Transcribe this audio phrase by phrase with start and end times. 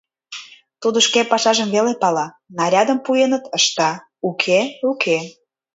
[0.81, 2.25] Тудо шке пашажым веле пала:
[2.57, 3.91] нарядым пуэныт— ышта,
[4.29, 4.59] уке—
[4.91, 5.17] уке!